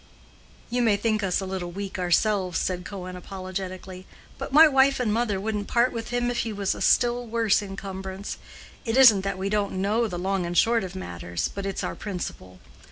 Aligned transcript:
"You 0.71 0.81
may 0.81 0.97
think 0.97 1.21
us 1.21 1.41
a 1.41 1.45
little 1.45 1.69
weak 1.69 1.99
ourselves," 1.99 2.57
said 2.59 2.85
Cohen, 2.85 3.15
apologetically. 3.15 4.07
"But 4.39 4.51
my 4.51 4.67
wife 4.67 4.99
and 4.99 5.13
mother 5.13 5.39
wouldn't 5.39 5.67
part 5.67 5.93
with 5.93 6.07
him 6.09 6.31
if 6.31 6.39
he 6.39 6.51
was 6.51 6.73
a 6.73 6.81
still 6.81 7.27
worse 7.27 7.61
incumbrance. 7.61 8.39
It 8.83 8.97
isn't 8.97 9.21
that 9.21 9.37
we 9.37 9.47
don't 9.47 9.73
know 9.73 10.07
the 10.07 10.17
long 10.17 10.43
and 10.47 10.57
short 10.57 10.83
of 10.83 10.95
matters, 10.95 11.51
but 11.53 11.67
it's 11.67 11.83
our 11.83 11.93
principle. 11.93 12.57